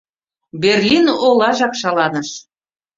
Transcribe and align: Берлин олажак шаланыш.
Берлин 0.63 1.05
олажак 1.27 1.73
шаланыш. 1.81 2.29